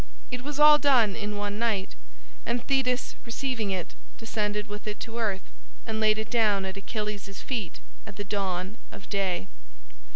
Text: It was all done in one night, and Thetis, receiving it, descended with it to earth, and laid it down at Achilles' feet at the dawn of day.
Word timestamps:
It 0.31 0.41
was 0.41 0.59
all 0.59 0.79
done 0.79 1.15
in 1.15 1.37
one 1.37 1.59
night, 1.59 1.93
and 2.43 2.65
Thetis, 2.67 3.13
receiving 3.23 3.69
it, 3.69 3.93
descended 4.17 4.65
with 4.65 4.87
it 4.87 4.99
to 5.01 5.19
earth, 5.19 5.43
and 5.85 5.99
laid 5.99 6.17
it 6.17 6.31
down 6.31 6.65
at 6.65 6.75
Achilles' 6.75 7.39
feet 7.43 7.79
at 8.07 8.15
the 8.15 8.23
dawn 8.23 8.77
of 8.91 9.11
day. 9.11 9.47